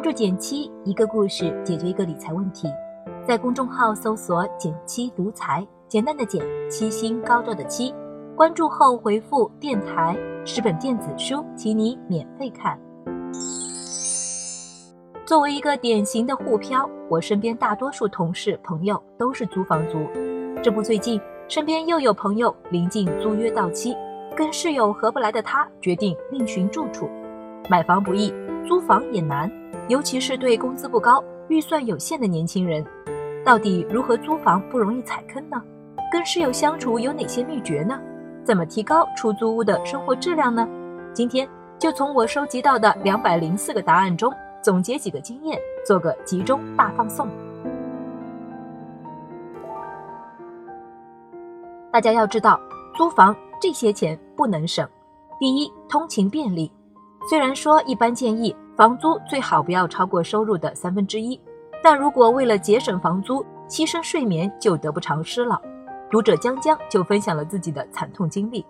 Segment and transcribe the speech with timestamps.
[0.00, 2.66] 关注减七，一个故事解决一个理财问题。
[3.28, 7.94] 在公众号搜索“减七独裁，简单的减，七星高照的七。
[8.34, 12.80] 关注后回复“电台”，十本电子书，请你免费看。
[15.26, 19.98] 作为一个典型的沪漂，我身边大多数同事朋友都是租房族。
[20.62, 23.94] 这不，最近身边又有朋友临近租约到期，
[24.34, 27.06] 跟室友合不来的他决定另寻住处。
[27.68, 28.32] 买房不易，
[28.66, 29.59] 租房也难。
[29.88, 32.84] 尤其是对工资不高、预算有限的年轻人，
[33.44, 35.60] 到底如何租房不容易踩坑呢？
[36.12, 38.00] 跟室友相处有哪些秘诀呢？
[38.44, 40.68] 怎么提高出租屋的生活质量呢？
[41.12, 47.28] 今天就从我收集到的两百零四个答案中总结几个经验，做个集中大放送。
[51.92, 52.60] 大家要知道，
[52.94, 54.88] 租房这些钱不能省。
[55.38, 56.70] 第一，通勤便利。
[57.28, 58.54] 虽然说一般建议。
[58.76, 61.38] 房租最好不要超过收入的三分之一，
[61.82, 65.60] 但如果为了节省房租牺牲睡眠，就得不偿失了。
[66.10, 68.64] 读者江江就分享了自己的惨痛经历，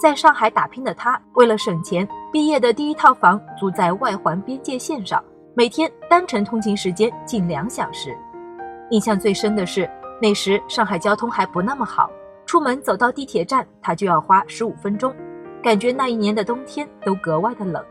[0.00, 5.20] 在上海打拼的他，为了省钱，毕业的第一套房租在外环边界线上，
[5.52, 8.16] 每天单程通勤时间近两小时。
[8.90, 9.90] 印象最深的是，
[10.22, 12.08] 那时上海交通还不那么好，
[12.46, 15.12] 出门走到地铁站，他就要花十五分钟，
[15.62, 17.84] 感觉那一年的冬天都格外的冷，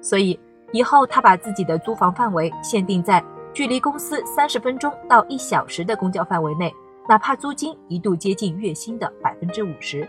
[0.00, 0.38] 所以。
[0.72, 3.20] 以后，他把自己的租房范围限定在
[3.52, 6.72] 距离公司三十分钟到一小时的公交范围内，
[7.08, 10.08] 哪怕租金一度接近月薪的百分之五十。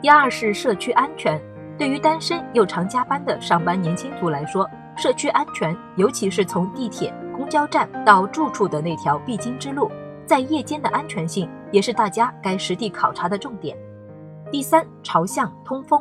[0.00, 1.36] 第二是社区安全，
[1.76, 9.90] 对于单身又常加班的上班年轻族来说，社区安全，尤其是从地铁、公交站到住处的那条必经之路，
[10.24, 13.76] 在夜间的安全性也是大家该实地考察的重点。
[14.52, 16.00] 第三，朝向通风，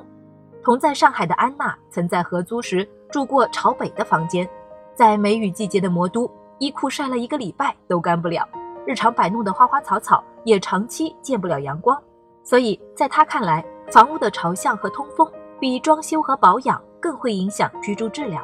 [0.64, 2.88] 同在上海的安娜曾在合租时。
[3.12, 4.50] 住过朝北的房间，
[4.96, 8.48] 在梅雨季节的魔都，衣裤晒了一个礼拜都干不了，
[8.86, 12.02] 日常摆弄的花花草草也长期见不了阳光，
[12.42, 15.30] 所以在她看来，房屋的朝向和通风
[15.60, 18.42] 比装修和保养更会影响居住质量。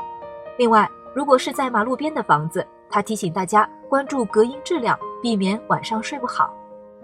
[0.57, 6.53] 另外，如果是在马路边的房子，她提醒大家关注隔音质量，避免晚上睡不好。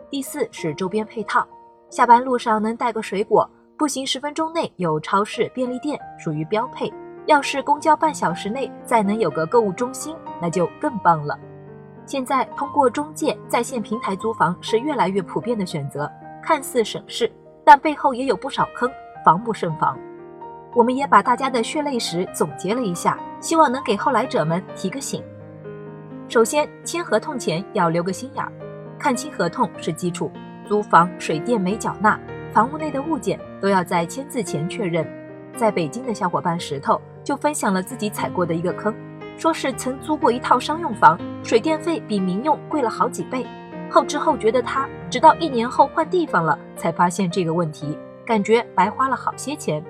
[0.09, 1.47] 第四是周边配套，
[1.90, 6.91] 下班路上能带个水果，步行十分钟内有超市、便利店，属于标配。
[7.25, 11.38] 要是公交半小时内再能有个购物中心，那就更棒了。
[12.06, 16.11] 现在通过中介在线平台租房是越来越普遍的选择，
[16.41, 17.31] 看似省事，
[17.66, 18.91] 但背后也有不少坑，
[19.25, 19.97] 防不胜防。
[20.75, 25.23] 我们也把大家的血泪史总结了一下，希望能给后来者们提个醒。
[26.28, 28.51] 首先，签合同前要留个心眼儿，
[29.00, 30.31] 看清合同是基础。
[30.66, 32.17] 租房水电没缴纳，
[32.53, 35.06] 房屋内的物件都要在签字前确认。
[35.56, 37.02] 在北京的小伙伴石头。
[37.24, 38.94] 就分享了自己踩过的一个坑，
[39.38, 43.47] 说是曾租过一套商用房，水电费比民用贵了好几倍。
[43.90, 49.81] 后知后觉的他，直到一年后换地方了，才发现这个问题，感觉白花了好些钱。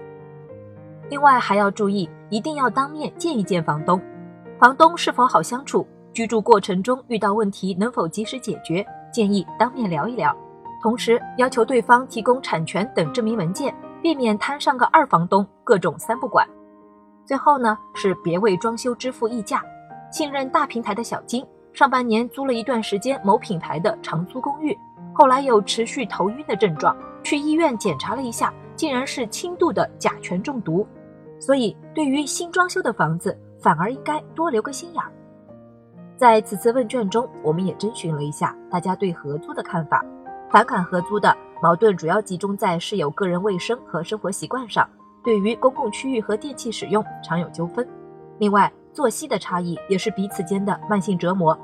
[1.09, 4.00] 另外还要注意，一定要当面见一见房东，
[4.59, 10.38] 房东是否好相处，居住过程中遇到问题能否及时解决，建议当面聊一聊。
[10.83, 16.45] 同时要求对方提供产权等证明文件，避免摊上个二房东，各种三不管。
[17.23, 19.63] 最后呢，是别为装修支付溢价。
[20.11, 24.77] 信任大平台的小金，上半年租了一段时间某品牌的长租公寓，
[25.13, 30.85] 后来有持续头晕的症状，去医院检查了一下，竟然是轻度的甲醛中毒。
[31.39, 35.09] 所以，对于新装修的房子，反而应该多留个心眼儿。
[36.17, 40.03] 在此次问卷中，我们也征询了一下大家对合租的看法。
[40.53, 44.88] 反感合租的矛盾主要集中在室友个人卫生和生活习惯上。
[45.24, 47.88] 对于公共区域和电器使用常有纠纷，
[48.38, 51.58] 另外作息的差异也是彼此间的慢性折磨。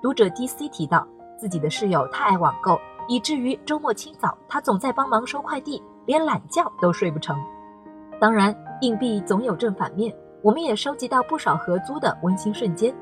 [0.00, 1.04] 读者 DC 提到，
[1.36, 2.78] 自己的室友太爱网购，
[3.08, 7.36] 以至于周末清早他总在帮忙收快递，连懒觉都睡不成。
[8.20, 12.94] 当然，硬币总有正反面，我们也收集到不少合租的温馨瞬间。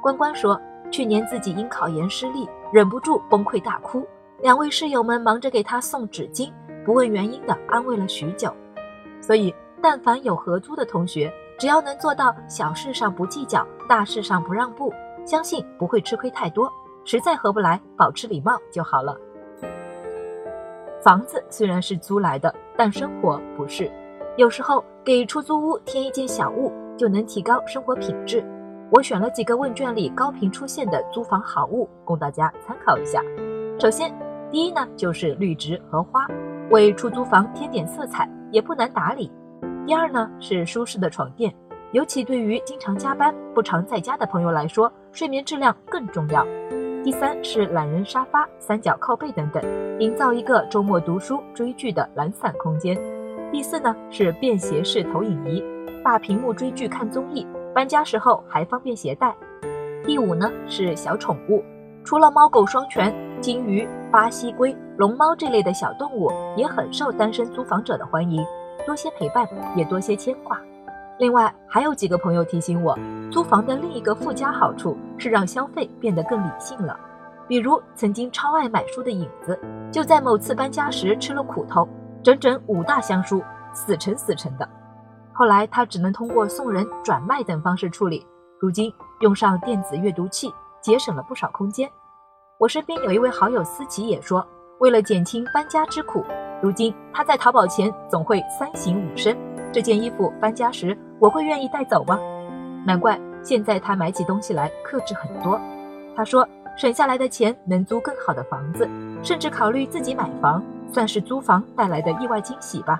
[0.00, 4.06] 关关说，去年自己因考研失利，忍不住崩溃大哭，
[4.44, 6.52] 两位室友们忙着给他送纸巾，
[6.84, 8.54] 不问原因的安慰了许久。
[9.18, 14.92] 所以，但凡有合租的同学，只要能做到小事上不计较，大事上不让步，
[15.24, 16.70] 相信不会吃亏太多。
[17.06, 19.16] 实在合不来，保持礼貌就好了。
[21.02, 23.90] 房子虽然是租来的，但生活不是。
[24.36, 28.44] 有时候给出租屋添一件小物，就能提高生活品质。
[28.90, 33.22] 我选了几个问卷里高频出现的租房好物，供大家参考一下。
[33.80, 34.14] 首先，
[34.54, 36.28] 第一呢就是绿植和花，
[36.70, 38.30] 为出租房添点色彩。
[38.52, 39.28] 也不难打理。
[39.84, 41.52] 第二呢是舒适的床垫，
[41.90, 46.46] 尤其对于经常加班、不常在家的朋友来说，睡眠质量更重要。
[47.02, 49.60] 第三是懒人沙发、三角靠背等等，
[49.98, 52.96] 营造一个周末读书追剧的懒散空间。
[53.50, 55.60] 第四呢是便携式投影仪，
[56.04, 59.34] 大屏幕追剧看综艺，搬家时候还方便携带。
[60.04, 61.60] 第五呢是小宠物，
[62.04, 63.84] 除了猫狗双全，金鱼、
[64.14, 68.46] 巴西龟、龙猫这类的小动物也很受单身租房者的欢迎，
[68.86, 69.44] 多些陪伴
[69.74, 70.56] 也多些牵挂。
[71.18, 72.96] 另外还有几个朋友提醒我，
[73.28, 76.96] 租房的另一个附加好处是让消费变得更理性了。
[77.48, 79.58] 比如曾经超爱买书的影子，
[79.90, 81.88] 就在某次搬家时吃了苦头，
[82.22, 84.68] 整整五大箱书，死沉死沉的。
[85.32, 88.24] 后来他只能通过送人、转卖等方式处理，
[88.60, 91.90] 如今用上电子阅读器，节省了不少空间。
[92.64, 94.42] 我身边有一位好友思琪也说，
[94.78, 96.24] 为了减轻搬家之苦，
[96.62, 99.36] 如今他在淘宝前总会三省吾身。
[99.70, 102.18] 这件衣服搬家时我会愿意带走吗？
[102.86, 105.60] 难怪现在他买起东西来克制很多。
[106.16, 108.88] 他说省下来的钱能租更好的房子，
[109.22, 112.98] 甚至考虑自己买房，算是租房带来的意外惊喜吧。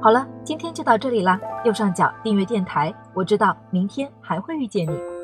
[0.00, 1.38] 好了，今天就到这里啦。
[1.66, 5.13] 右上角订阅电台，我知道明天还会遇见你。